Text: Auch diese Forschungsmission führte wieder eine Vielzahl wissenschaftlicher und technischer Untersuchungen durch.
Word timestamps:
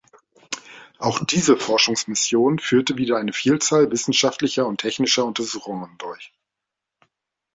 Auch 0.97 1.23
diese 1.23 1.57
Forschungsmission 1.57 2.57
führte 2.57 2.97
wieder 2.97 3.17
eine 3.19 3.33
Vielzahl 3.33 3.91
wissenschaftlicher 3.91 4.65
und 4.65 4.81
technischer 4.81 5.25
Untersuchungen 5.25 5.95
durch. 5.99 6.33